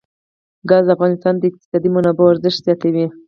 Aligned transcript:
ګاز 0.69 0.83
د 0.87 0.93
افغانستان 0.95 1.33
د 1.37 1.43
اقتصادي 1.49 1.89
منابعو 1.95 2.31
ارزښت 2.33 2.59
زیاتوي. 2.67 3.05